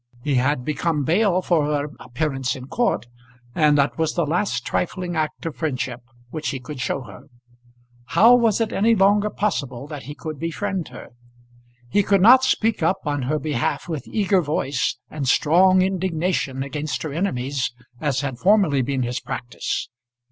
[0.23, 3.05] He had become bail for her appearance in court,
[3.53, 7.27] and that was the last trifling act of friendship which he could show her.
[8.05, 11.09] How was it any longer possible that he could befriend her?
[11.87, 17.03] He could not speak up on her behalf with eager voice, and strong indignation against
[17.03, 19.87] her enemies, as had formerly been his practice.